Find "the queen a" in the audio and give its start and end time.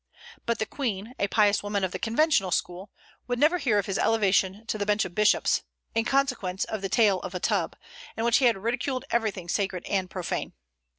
0.57-1.27